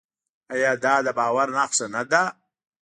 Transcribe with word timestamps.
آیا 0.53 0.71
دا 0.83 0.95
د 1.05 1.07
باور 1.17 1.47
نښه 1.57 1.85
نه 1.93 2.01
ده؟ 2.11 2.23